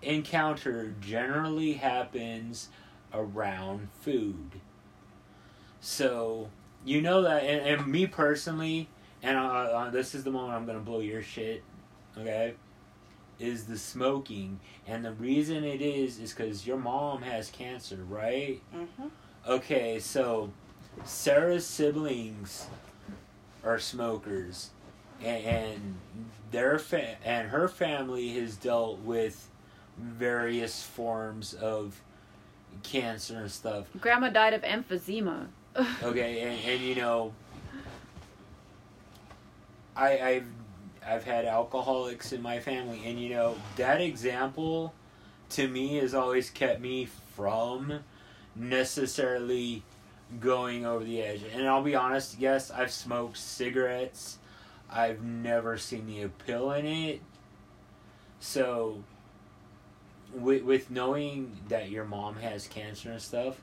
[0.02, 2.68] encounter generally happens
[3.12, 4.60] around food.
[5.80, 6.48] So,
[6.84, 8.88] you know that, and, and me personally,
[9.22, 11.62] and uh, uh, this is the moment I'm going to blow your shit,
[12.16, 12.54] okay?
[13.38, 14.60] Is the smoking.
[14.86, 18.60] And the reason it is, is because your mom has cancer, right?
[18.74, 19.08] Mm-hmm.
[19.48, 20.50] Okay, so
[21.04, 22.66] Sarah's siblings
[23.64, 24.70] are smokers,
[25.22, 25.94] and, and
[26.50, 29.48] their fa- and her family has dealt with
[29.98, 32.00] various forms of
[32.82, 33.86] cancer and stuff.
[34.00, 35.48] grandma died of emphysema.
[36.02, 37.32] Okay, and, and you know,
[39.96, 40.46] I I've
[41.06, 44.94] I've had alcoholics in my family, and you know that example
[45.50, 48.00] to me has always kept me from
[48.54, 49.82] necessarily
[50.38, 51.42] going over the edge.
[51.52, 54.38] And I'll be honest, yes, I've smoked cigarettes.
[54.88, 57.20] I've never seen the appeal in it.
[58.40, 59.02] So,
[60.32, 63.60] with, with knowing that your mom has cancer and stuff,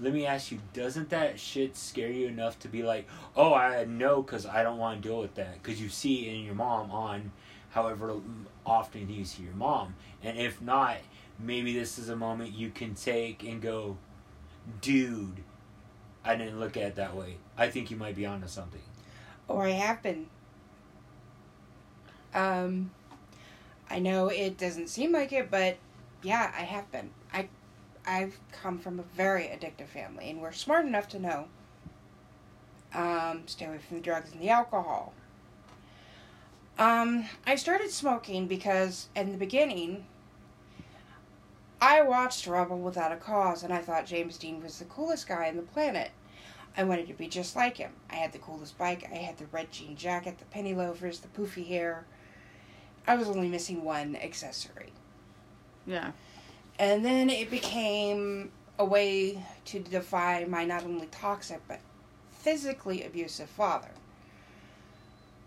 [0.00, 3.06] let me ask you, doesn't that shit scare you enough to be like,
[3.36, 5.62] oh, I know because I don't want to deal with that?
[5.62, 7.32] Because you see in your mom on
[7.70, 8.16] however
[8.64, 9.94] often you see your mom.
[10.22, 10.98] And if not,
[11.38, 13.96] maybe this is a moment you can take and go,
[14.80, 15.42] dude,
[16.24, 17.36] I didn't look at it that way.
[17.56, 18.82] I think you might be onto something.
[19.46, 20.26] Or I have been.
[22.34, 22.90] Um,
[23.88, 25.78] I know it doesn't seem like it, but
[26.22, 27.10] yeah, I have been.
[28.08, 31.48] I've come from a very addictive family, and we're smart enough to know.
[32.94, 35.12] Um, stay away from the drugs and the alcohol.
[36.78, 40.06] Um, I started smoking because in the beginning,
[41.82, 45.48] I watched Rebel Without a Cause, and I thought James Dean was the coolest guy
[45.48, 46.10] on the planet.
[46.78, 47.92] I wanted to be just like him.
[48.08, 49.06] I had the coolest bike.
[49.12, 52.06] I had the red jean jacket, the penny loafers, the poofy hair.
[53.06, 54.92] I was only missing one accessory.
[55.86, 56.12] yeah.
[56.78, 61.80] And then it became a way to defy my not only toxic but
[62.30, 63.90] physically abusive father.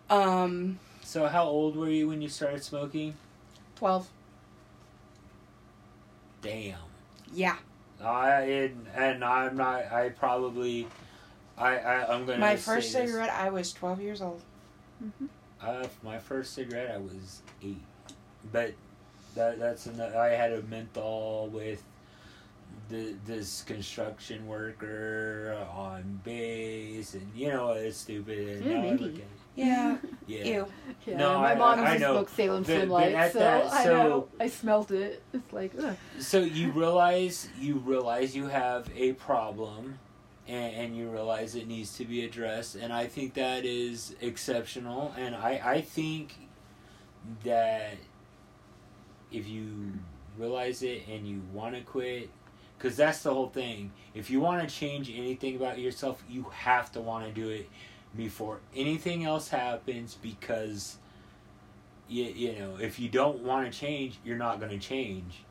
[0.10, 3.15] Um, So, how old were you when you started smoking?
[3.76, 4.10] 12.
[6.41, 6.76] Damn.
[7.34, 7.56] Yeah.
[8.04, 9.91] I and, and I'm not.
[9.91, 10.88] I probably.
[11.58, 12.39] I, I I'm gonna.
[12.39, 13.10] My say first this.
[13.10, 14.41] cigarette, I was 12 years old.
[15.62, 17.82] Uh, my first cigarette, I was eight,
[18.52, 18.74] but
[19.36, 21.84] that that's another, I had a menthol with
[22.89, 28.58] the this construction worker on base, and you know it's stupid.
[28.58, 28.98] And Yeah, maybe.
[29.04, 29.28] look at it.
[29.56, 29.98] Yeah.
[30.28, 30.44] Yeah.
[30.46, 30.67] Ew.
[31.06, 32.13] Yeah, No, my I- mom I used to know.
[32.15, 34.28] smoke Salem But- Slim but Lights, so that- I so- know.
[34.39, 35.22] I smelt it.
[35.34, 35.96] It's like, ugh.
[36.20, 40.00] So you realize you realize you have a problem,
[40.48, 45.13] and, and you realize it needs to be addressed, and I think that is exceptional,
[45.17, 46.34] and I I think
[47.44, 47.96] that
[49.32, 49.94] if you
[50.38, 52.30] realize it and you want to quit,
[52.78, 53.91] because that's the whole thing.
[54.13, 57.70] If you want to change anything about yourself, you have to want to do it
[58.15, 60.98] before anything else happens, because.
[62.10, 65.46] You, you know, if you don't want to change, you're not going to change.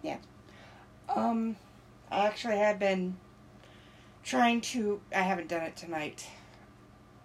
[0.00, 0.16] Yeah.
[1.14, 1.56] Um,
[2.10, 3.18] I actually have been
[4.24, 4.98] trying to.
[5.14, 6.26] I haven't done it tonight,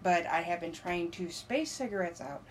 [0.04, 2.42] but I have been trying to space cigarettes out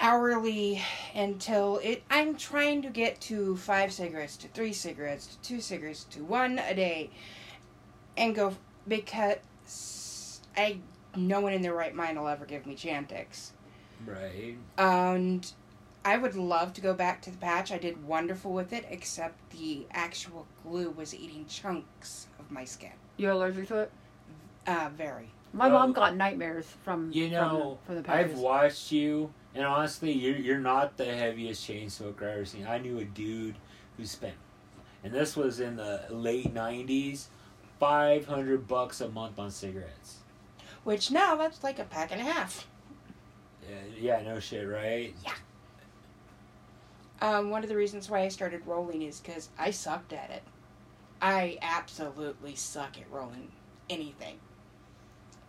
[0.00, 0.82] hourly
[1.14, 2.02] until it.
[2.10, 6.58] I'm trying to get to five cigarettes, to three cigarettes, to two cigarettes, to one
[6.58, 7.10] a day,
[8.16, 8.56] and go
[8.88, 10.78] because I
[11.16, 13.50] no one in their right mind will ever give me Chantix.
[14.06, 14.56] Right.
[14.78, 15.50] And
[16.04, 17.70] I would love to go back to the patch.
[17.70, 22.92] I did wonderful with it, except the actual glue was eating chunks of my skin.
[23.16, 23.92] You're allergic to it?
[24.66, 25.30] Uh, very.
[25.52, 29.32] My Well, mom got nightmares from You know, from the, from the I've watched you,
[29.54, 32.66] and honestly, you're you're not the heaviest chain smoker I've ever seen.
[32.66, 33.56] I knew a dude
[33.96, 34.34] who spent,
[35.02, 37.26] and this was in the late '90s,
[37.78, 40.18] five hundred bucks a month on cigarettes.
[40.84, 42.66] Which now that's like a pack and a half.
[43.68, 45.14] Yeah, yeah, no shit, right?
[47.20, 50.42] Um, one of the reasons why I started rolling is because I sucked at it.
[51.20, 53.52] I absolutely suck at rolling
[53.90, 54.38] anything.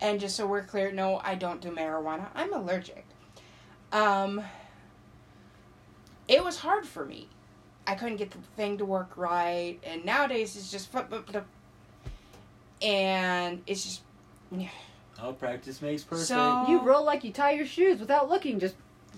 [0.01, 2.27] And just so we're clear, no, I don't do marijuana.
[2.35, 3.05] I'm allergic.
[3.91, 4.41] Um,
[6.27, 7.27] it was hard for me.
[7.87, 10.89] I couldn't get the thing to work right, and nowadays it's just
[12.81, 14.01] and it's just
[14.51, 14.69] yeah.
[15.21, 16.27] Oh, practice makes perfect.
[16.29, 18.59] So- You roll like you tie your shoes without looking.
[18.59, 18.75] Just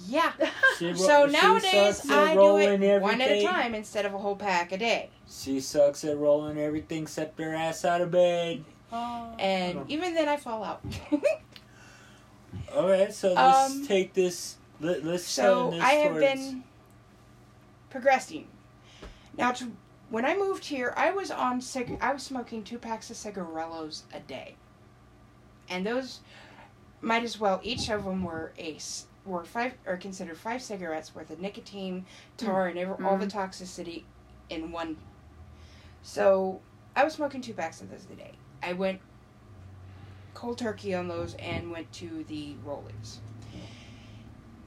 [0.07, 0.31] yeah.
[0.79, 4.13] She ro- So she nowadays I do rolling it one at a time instead of
[4.13, 5.09] a whole pack a day.
[5.29, 8.63] She sucks at rolling everything except her ass out of bed.
[8.91, 10.81] And even then I fall out.
[12.75, 14.57] All right, so let's Um, take this.
[14.79, 16.63] Let, let's So turn this I have towards, been
[17.89, 18.47] progressing.
[19.37, 19.71] Now, to,
[20.09, 24.03] when I moved here, I was on cig- I was smoking two packs of cigarellos
[24.13, 24.55] a day,
[25.69, 26.19] and those
[27.01, 31.29] might as well each of them were ace were five or considered five cigarettes worth
[31.29, 32.05] of nicotine,
[32.37, 33.37] tar, and every, all the mm-hmm.
[33.37, 34.03] toxicity
[34.49, 34.97] in one.
[36.01, 36.59] So
[36.95, 38.33] I was smoking two packs of those a day.
[38.61, 38.99] I went
[40.33, 43.19] cold turkey on those and went to the rollies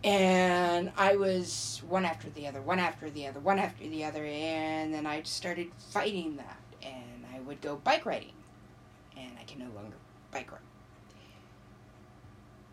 [0.07, 4.25] and I was one after the other, one after the other, one after the other,
[4.25, 8.33] and then I started fighting that, and I would go bike riding,
[9.17, 9.97] and I can no longer
[10.31, 10.61] bike ride.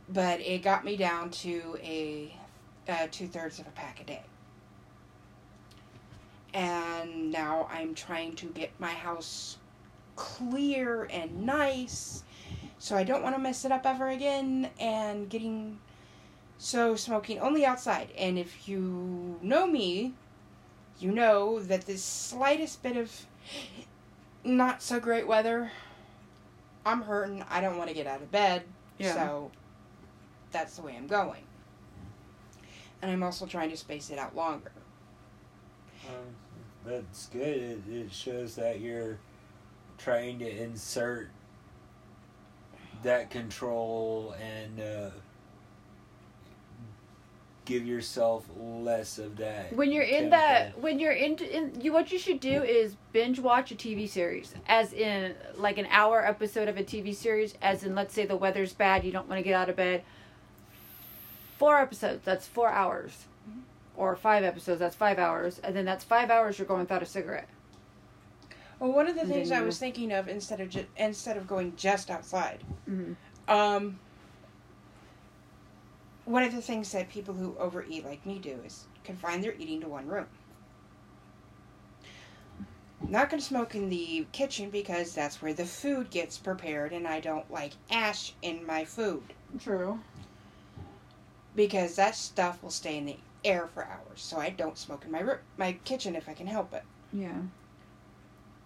[0.10, 2.38] But it got me down to a
[2.88, 4.22] uh, two thirds of a pack a day,
[6.54, 9.58] and now I'm trying to get my house
[10.16, 12.24] clear and nice,
[12.78, 15.80] so I don't want to mess it up ever again, and getting
[16.58, 18.10] so smoking only outside.
[18.18, 20.14] And if you know me,
[21.00, 23.26] you know that the slightest bit of
[24.44, 25.72] not so great weather,
[26.86, 27.44] I'm hurting.
[27.50, 28.64] I don't want to get out of bed.
[28.98, 29.14] Yeah.
[29.14, 29.52] So
[30.52, 31.44] that's the way I'm going.
[33.02, 34.72] And I'm also trying to space it out longer.
[36.08, 36.36] Um,
[36.86, 37.82] that's good.
[37.88, 39.18] It, it shows that you're
[39.98, 41.30] trying to insert
[43.04, 45.10] that control and uh,
[47.66, 49.74] give yourself less of that.
[49.74, 50.32] when you're in chemical.
[50.32, 54.08] that when you're in, in you what you should do is binge watch a TV
[54.10, 58.26] series as in like an hour episode of a TV series as in let's say
[58.26, 60.04] the weather's bad you don't want to get out of bed
[61.58, 63.26] four episodes that's 4 hours
[63.96, 67.06] or 5 episodes that's 5 hours and then that's 5 hours you're going without a
[67.06, 67.48] cigarette
[68.80, 71.38] Well, one of the And things then I was thinking of instead of ju- instead
[71.38, 73.14] of going just outside, mm-hmm.
[73.48, 74.00] Um,
[76.26, 79.82] one of the things that people who overeat like me do is confine their eating
[79.82, 80.28] to one room.
[83.02, 86.94] I'm not going to smoke in the kitchen because that's where the food gets prepared,
[86.94, 89.24] and I don't like ash in my food
[89.60, 90.00] True.
[91.56, 94.22] because that stuff will stay in the air for hours.
[94.22, 97.42] So I don't smoke in my ro- my kitchen if I can help it, Yeah.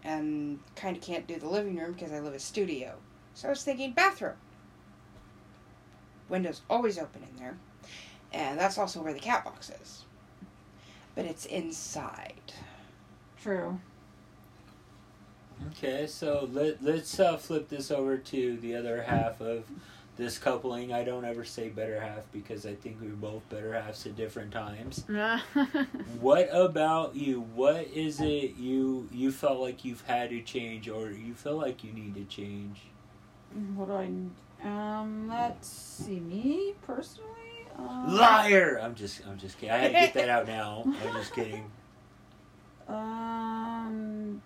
[0.04, 2.94] and kind of can't do the living room because I live a studio.
[3.34, 4.36] So I was thinking bathroom.
[6.30, 7.58] Windows always open in there.
[8.34, 10.04] And that's also where the cat box is.
[11.16, 12.54] But it's inside.
[13.42, 13.80] True.
[15.72, 19.66] Okay, so let, let's uh, flip this over to the other half of
[20.18, 20.94] this coupling.
[20.94, 24.52] I don't ever say better half because I think we're both better halves at different
[24.52, 25.04] times.
[26.20, 27.42] What about you?
[27.42, 31.84] What is it you you felt like you've had to change or you feel like
[31.84, 32.82] you need to change?
[33.76, 34.10] What do I?
[34.64, 35.28] Um.
[35.30, 36.20] Let's see.
[36.20, 37.28] Me personally.
[37.78, 38.80] Um, Liar!
[38.82, 39.72] I'm just I'm just kidding.
[39.76, 40.84] I had to get that out now.
[41.06, 41.70] I'm just kidding.
[42.88, 44.42] Um.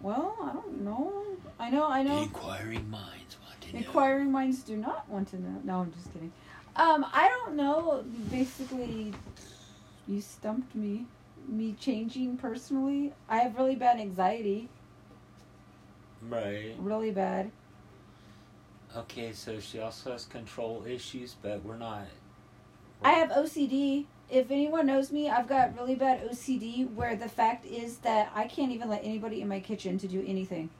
[0.00, 1.12] Well, I don't know.
[1.58, 1.86] I know.
[1.88, 2.22] I know.
[2.22, 3.78] Inquiring minds want to know.
[3.78, 5.60] Inquiring minds do not want to know.
[5.64, 6.32] No, I'm just kidding.
[6.76, 8.04] Um, I don't know.
[8.30, 9.14] Basically,
[10.08, 11.06] you stumped me.
[11.46, 13.12] Me changing personally.
[13.28, 14.68] I have really bad anxiety.
[16.22, 16.74] Right.
[16.78, 17.50] Really bad.
[18.96, 22.06] Okay, so she also has control issues, but we're not.
[23.02, 24.06] I have OCD.
[24.30, 28.46] If anyone knows me, I've got really bad OCD where the fact is that I
[28.46, 30.70] can't even let anybody in my kitchen to do anything.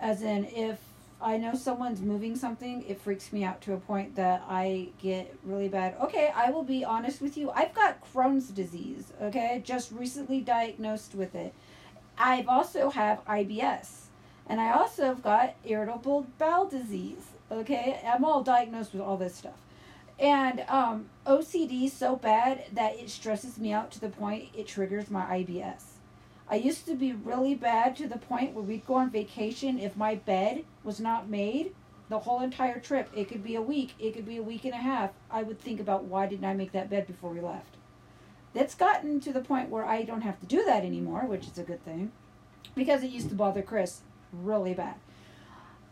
[0.00, 0.80] As in, if
[1.20, 5.34] I know someone's moving something, it freaks me out to a point that I get
[5.44, 5.96] really bad.
[6.02, 7.50] Okay, I will be honest with you.
[7.50, 9.62] I've got Crohn's disease, okay?
[9.64, 11.54] Just recently diagnosed with it.
[12.18, 14.02] I've also have IBS.
[14.46, 18.00] And I also have got irritable bowel disease, okay?
[18.06, 19.54] I'm all diagnosed with all this stuff.
[20.18, 25.10] And um, OCD so bad that it stresses me out to the point it triggers
[25.10, 25.93] my IBS.
[26.48, 29.96] I used to be really bad to the point where we'd go on vacation if
[29.96, 31.74] my bed was not made
[32.08, 33.08] the whole entire trip.
[33.14, 35.10] It could be a week, it could be a week and a half.
[35.30, 37.76] I would think about why didn't I make that bed before we left.
[38.52, 41.58] That's gotten to the point where I don't have to do that anymore, which is
[41.58, 42.12] a good thing,
[42.74, 44.94] because it used to bother Chris really bad.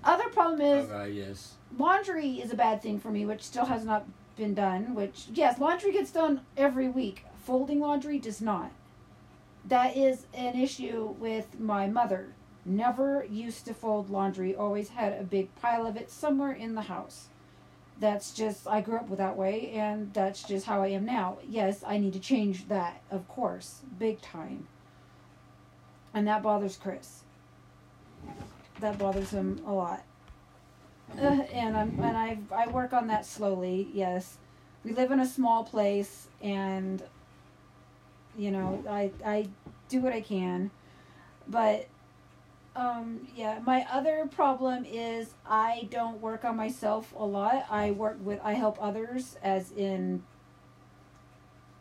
[0.04, 1.54] Other problem is oh, God, yes.
[1.78, 4.04] laundry is a bad thing for me, which still has not
[4.36, 4.94] been done.
[4.94, 7.24] Which yes, laundry gets done every week.
[7.44, 8.70] Folding laundry does not.
[9.64, 12.34] That is an issue with my mother.
[12.64, 14.54] Never used to fold laundry.
[14.54, 17.28] Always had a big pile of it somewhere in the house.
[17.98, 21.38] That's just I grew up with that way, and that's just how I am now.
[21.48, 24.66] Yes, I need to change that, of course, big time.
[26.12, 27.22] And that bothers Chris.
[28.80, 30.04] That bothers him a lot.
[31.16, 33.88] Uh, and I'm and I I work on that slowly.
[33.92, 34.38] Yes,
[34.84, 37.02] we live in a small place, and
[38.36, 39.48] you know I I
[39.88, 40.70] do what I can,
[41.48, 41.86] but
[42.74, 47.66] um yeah my other problem is I don't work on myself a lot.
[47.70, 50.22] I work with I help others as in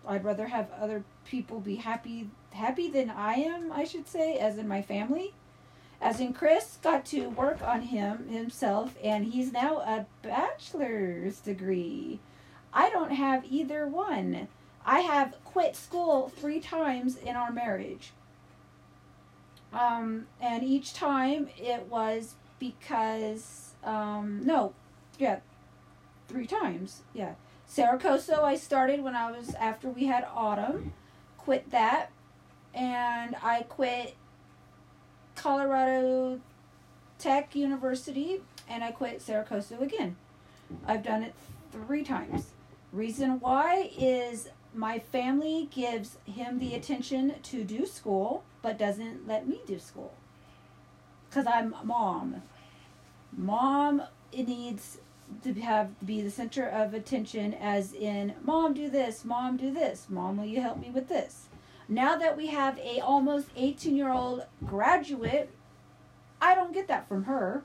[0.07, 3.71] I'd rather have other people be happy happy than I am.
[3.71, 5.33] I should say as in my family
[6.01, 12.19] as in Chris got to work on him himself and he's now a bachelor's degree.
[12.73, 14.47] I don't have either one.
[14.85, 18.11] I have quit school three times in our marriage.
[19.73, 24.73] Um, and each time it was because um, no,
[25.17, 25.39] yeah,
[26.27, 27.01] three times.
[27.13, 27.33] Yeah.
[27.67, 30.93] Cerro Coso I started when I was after we had autumn,
[31.37, 32.11] quit that,
[32.73, 34.15] and I quit
[35.35, 36.41] Colorado
[37.17, 40.17] Tech University and I quit Cerro Coso again.
[40.85, 41.33] I've done it
[41.71, 42.47] three times.
[42.91, 49.47] Reason why is my family gives him the attention to do school but doesn't let
[49.47, 50.13] me do school.
[51.31, 52.43] Cuz I'm mom.
[53.35, 54.99] Mom it needs
[55.43, 60.07] to have be the center of attention as in mom do this, mom do this,
[60.09, 61.47] mom will you help me with this?
[61.87, 65.51] Now that we have a almost 18 year old graduate,
[66.41, 67.63] I don't get that from her.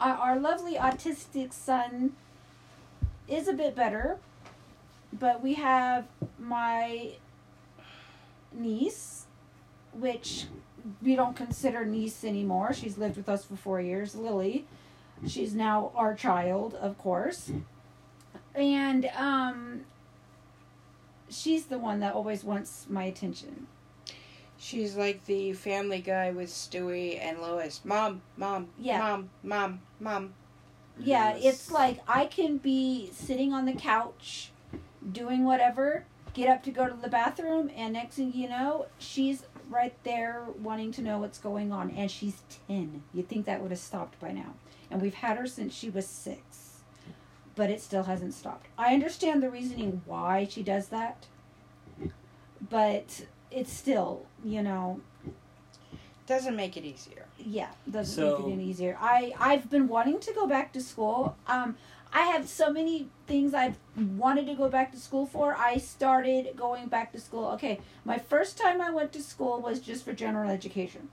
[0.00, 2.12] Our lovely autistic son
[3.26, 4.18] is a bit better,
[5.12, 6.06] but we have
[6.38, 7.12] my
[8.52, 9.26] niece,
[9.92, 10.46] which
[11.02, 12.72] we don't consider niece anymore.
[12.72, 14.66] She's lived with us for four years, Lily.
[15.26, 17.50] She's now our child, of course.
[18.54, 19.80] And um,
[21.28, 23.66] she's the one that always wants my attention.
[24.60, 27.80] She's like the family guy with Stewie and Lois.
[27.84, 28.98] Mom, mom, Yeah.
[28.98, 30.34] mom, mom, mom.
[30.98, 34.50] Yeah, it's like I can be sitting on the couch
[35.10, 36.04] doing whatever,
[36.34, 40.44] get up to go to the bathroom, and next thing you know, she's right there
[40.62, 41.90] wanting to know what's going on.
[41.90, 43.02] And she's 10.
[43.12, 44.54] You'd think that would have stopped by now.
[44.90, 46.80] And we've had her since she was six.
[47.54, 48.66] But it still hasn't stopped.
[48.78, 51.26] I understand the reasoning why she does that.
[52.70, 55.00] But it's still, you know,
[56.26, 57.24] Doesn't make it easier.
[57.38, 60.80] yeah doesn't So- make it any easier i i've been wanting to go back to
[60.80, 61.76] school um
[62.12, 63.76] i have so many things i've
[64.16, 65.54] wanted to go back to school for.
[65.56, 67.46] I started going back to school.
[67.54, 71.08] Okay my first time i went to school was just for general education.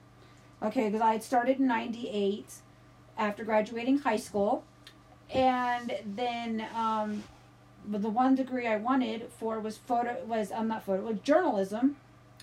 [0.61, 2.45] Okay because i had started in 98
[3.17, 4.63] after graduating high school.
[5.33, 7.23] And then um
[7.87, 11.97] the one degree i wanted for was photo was i'm not photo was journalism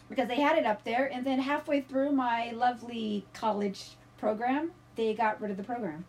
[0.09, 1.07] because they had it up there.
[1.07, 6.05] And then halfway through my lovely college program they got rid of the program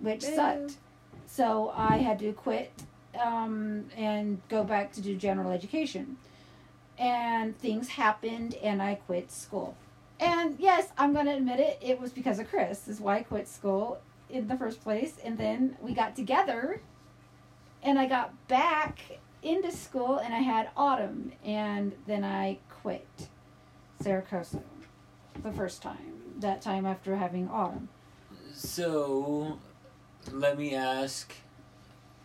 [0.00, 0.34] which Boo.
[0.34, 0.76] sucked
[1.26, 2.72] so i had to quit
[3.22, 6.16] um, and go back to do general education
[6.98, 9.76] and things happened and i quit school
[10.20, 13.22] and yes i'm going to admit it it was because of chris is why i
[13.22, 13.98] quit school
[14.30, 16.80] in the first place and then we got together
[17.82, 18.98] and i got back
[19.42, 23.06] into school and I had autumn and then I quit
[24.00, 24.62] Cerro Coso
[25.42, 26.14] the first time.
[26.38, 27.88] That time after having autumn.
[28.54, 29.58] So,
[30.30, 31.32] let me ask,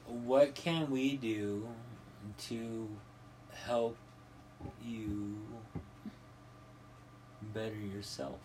[0.06, 1.68] what can we do
[2.48, 2.88] to
[3.54, 3.98] help
[4.84, 5.38] you
[7.54, 8.40] better yourself?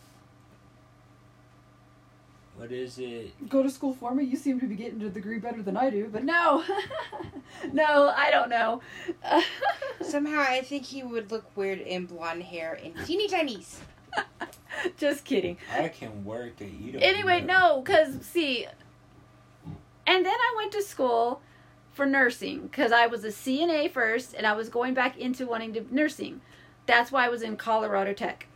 [2.56, 3.48] What is it?
[3.48, 4.24] Go to school for me.
[4.24, 6.62] You seem to be getting a degree better than I do, but no.
[7.72, 8.82] no, I don't know.
[10.02, 13.76] Somehow I think he would look weird in blonde hair and teeny tinies.
[14.98, 15.56] Just kidding.
[15.72, 17.02] I can work that you don't.
[17.02, 17.46] Anyway, work.
[17.46, 18.66] no, because see,
[20.06, 21.40] and then I went to school
[21.92, 25.74] for nursing because I was a CNA first, and I was going back into wanting
[25.74, 26.40] to nursing.
[26.86, 28.46] That's why I was in Colorado Tech,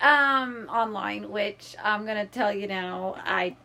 [0.00, 1.30] um, online.
[1.30, 3.56] Which I'm gonna tell you now, I.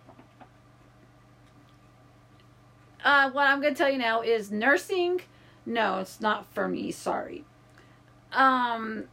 [3.04, 5.22] Uh, what I'm gonna tell you now is nursing
[5.66, 6.92] No, it's not for me.
[6.92, 7.44] Sorry.
[8.32, 9.06] Um.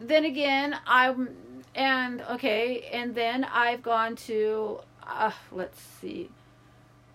[0.00, 1.30] Then again, I'm
[1.74, 6.30] and okay, and then I've gone to uh, let's see.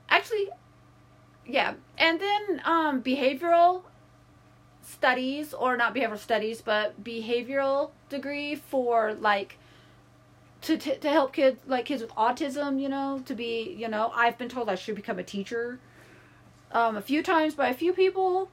[0.09, 0.49] Actually,
[1.45, 3.83] yeah, and then um behavioral
[4.81, 9.57] studies or not behavioral studies, but behavioral degree for like
[10.61, 12.81] to to, to help kids like kids with autism.
[12.81, 15.79] You know, to be you know I've been told I should become a teacher
[16.71, 18.49] um, a few times by a few people.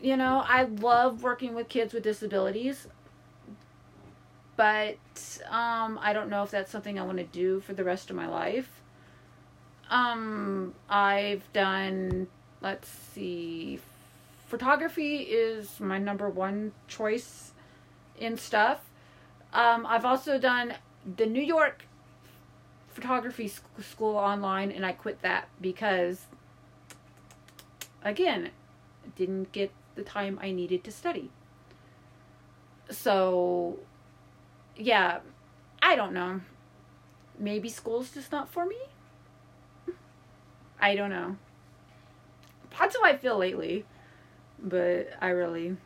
[0.00, 2.86] You know, I love working with kids with disabilities,
[4.58, 4.98] but
[5.48, 8.16] um, I don't know if that's something I want to do for the rest of
[8.16, 8.82] my life.
[9.88, 12.26] Um, I've done,
[12.60, 13.78] let's see,
[14.48, 17.52] photography is my number one choice
[18.18, 18.80] in stuff.
[19.52, 20.74] Um, I've also done
[21.16, 21.84] the New York
[22.88, 26.26] photography sc- school online, and I quit that because
[28.02, 28.50] again,
[29.14, 31.30] didn't get the time I needed to study.
[32.90, 33.78] So,
[34.78, 35.18] yeah,
[35.82, 36.40] I don't know.
[37.38, 38.76] Maybe school's just not for me?
[40.80, 41.36] I don't know.
[42.78, 43.84] That's how I feel lately.
[44.60, 45.76] But I really.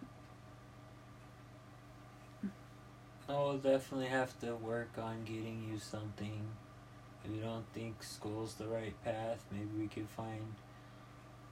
[3.29, 6.43] I'll definitely have to work on getting you something.
[7.25, 10.55] If you don't think school's the right path, maybe we could find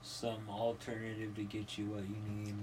[0.03, 2.55] some alternative to get you what you need.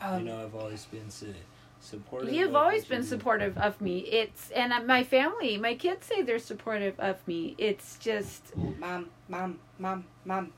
[0.00, 1.34] Um, you know, I've always been su-
[1.82, 2.32] supportive.
[2.32, 3.98] You've always been supportive of me.
[4.00, 7.54] It's and uh, my family, my kids say they're supportive of me.
[7.58, 10.52] It's just mom, mom, mom, mom.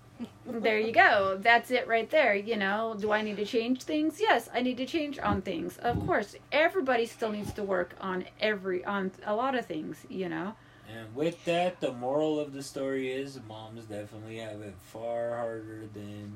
[0.46, 1.38] there you go.
[1.40, 2.34] That's it right there.
[2.34, 4.20] You know, do I need to change things?
[4.20, 5.76] Yes, I need to change on things.
[5.78, 10.06] Of course, everybody still needs to work on every on a lot of things.
[10.08, 10.54] You know.
[10.86, 15.86] And with that, the moral of the story is moms definitely have it far harder
[15.92, 16.32] than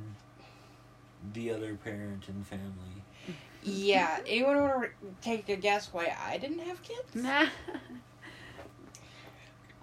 [1.34, 3.02] the other parent and family.
[3.62, 4.18] Yeah.
[4.26, 4.90] Anyone want to
[5.20, 7.14] take a guess why I didn't have kids?
[7.14, 7.46] Nah.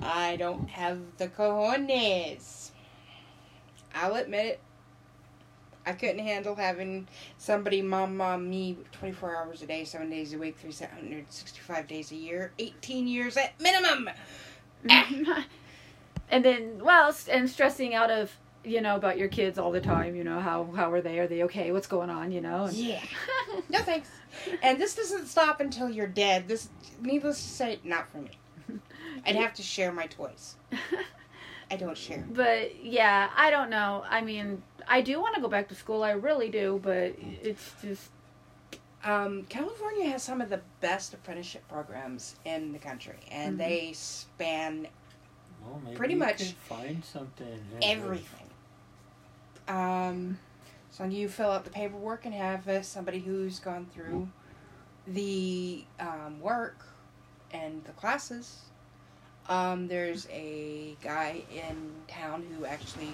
[0.01, 2.71] I don't have the cojones.
[3.93, 4.59] I'll admit it.
[5.85, 7.07] I couldn't handle having
[7.37, 12.15] somebody mom mom me 24 hours a day, 7 days a week, 365 days a
[12.15, 14.09] year, 18 years at minimum.
[16.29, 18.31] and then, well, and stressing out of
[18.65, 20.15] you know about your kids all the time.
[20.15, 21.19] You know how how are they?
[21.19, 21.71] Are they okay?
[21.71, 22.31] What's going on?
[22.31, 22.65] You know.
[22.65, 23.01] And, Yeah.
[23.69, 24.09] No thanks.
[24.61, 26.47] And this doesn't stop until you're dead.
[26.47, 26.67] This,
[27.01, 28.31] needless to say, not for me.
[29.25, 30.55] I'd have to share my toys.
[31.71, 32.25] I don't share.
[32.29, 34.03] But yeah, I don't know.
[34.09, 36.03] I mean, I do want to go back to school.
[36.03, 38.09] I really do, but it's just
[39.03, 43.57] Um, California has some of the best apprenticeship programs in the country, and Mhm.
[43.59, 44.87] they span
[45.63, 47.59] Well, maybe Pretty you much could find something.
[47.81, 48.49] everything.
[49.67, 50.37] Um,
[50.91, 54.29] so you fill out the paperwork and have uh, somebody who's gone through
[55.07, 56.85] the um, work
[57.51, 58.61] and the classes.
[59.47, 63.13] Um, there's a guy in town who actually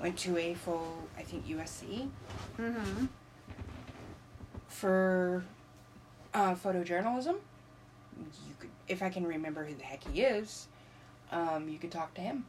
[0.00, 2.08] went to a full, I think USC
[2.58, 3.06] mm-hmm.
[4.66, 5.44] for
[6.34, 7.36] uh, photojournalism.
[8.16, 10.66] You could, if I can remember who the heck he is,
[11.30, 12.44] um, you could talk to him.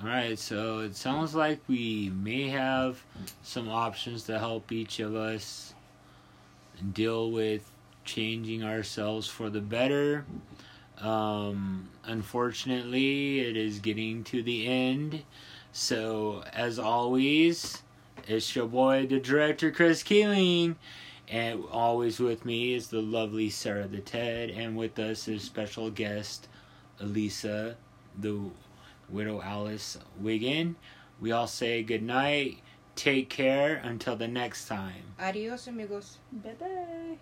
[0.00, 3.02] All right, so it sounds like we may have
[3.42, 5.72] some options to help each of us
[6.92, 7.70] deal with
[8.04, 10.24] changing ourselves for the better.
[10.98, 15.22] Um, unfortunately, it is getting to the end.
[15.72, 17.82] So, as always,
[18.26, 20.76] it's your boy, the director, Chris Keeling.
[21.28, 24.50] And always with me is the lovely Sarah the Ted.
[24.50, 26.48] And with us is special guest,
[27.00, 27.76] Elisa,
[28.18, 28.40] the
[29.14, 30.74] Widow Alice Wiggin.
[31.20, 32.58] We all say good night.
[32.96, 35.14] Take care until the next time.
[35.20, 36.18] Adios, amigos.
[36.32, 37.18] Bye bye.